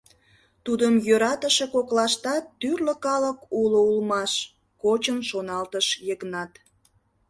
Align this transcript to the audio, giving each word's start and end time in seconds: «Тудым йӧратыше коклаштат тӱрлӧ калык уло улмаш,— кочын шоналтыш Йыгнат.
«Тудым 0.65 0.93
йӧратыше 1.07 1.65
коклаштат 1.73 2.43
тӱрлӧ 2.59 2.93
калык 3.05 3.39
уло 3.61 3.79
улмаш,— 3.89 4.33
кочын 4.81 5.19
шоналтыш 5.29 5.87
Йыгнат. 6.07 6.51